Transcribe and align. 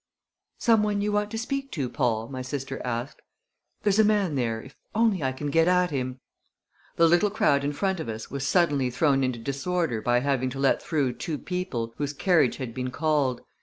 "Some 0.57 0.81
one 0.81 0.99
you 1.01 1.11
want 1.11 1.29
to 1.29 1.37
speak 1.37 1.71
to, 1.73 1.87
Paul?" 1.87 2.27
my 2.27 2.41
sister 2.41 2.81
asked. 2.83 3.21
"There's 3.83 3.99
a 3.99 4.03
man 4.03 4.33
there 4.33 4.59
if 4.59 4.75
I 4.95 4.97
can 5.31 5.41
only 5.43 5.51
get 5.51 5.67
at 5.67 5.91
him." 5.91 6.19
The 6.95 7.07
little 7.07 7.29
crowd 7.29 7.63
in 7.63 7.71
front 7.71 7.99
of 7.99 8.09
us 8.09 8.31
was 8.31 8.43
suddenly 8.43 8.89
thrown 8.89 9.23
into 9.23 9.37
disorder 9.37 10.01
by 10.01 10.21
having 10.21 10.49
to 10.49 10.59
let 10.59 10.81
through 10.81 11.13
two 11.17 11.37
people 11.37 11.93
whose 11.97 12.13
carriage 12.13 12.57
had 12.57 12.73
been 12.73 12.89
called. 12.89 13.41